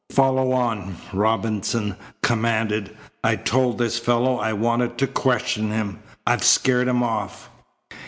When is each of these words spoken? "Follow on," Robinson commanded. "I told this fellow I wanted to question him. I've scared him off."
"Follow 0.11 0.51
on," 0.51 0.97
Robinson 1.13 1.95
commanded. 2.23 2.97
"I 3.23 3.35
told 3.35 3.77
this 3.77 3.99
fellow 3.99 4.39
I 4.39 4.51
wanted 4.51 4.97
to 4.97 5.05
question 5.05 5.69
him. 5.69 5.99
I've 6.25 6.43
scared 6.43 6.87
him 6.87 7.03
off." 7.03 7.51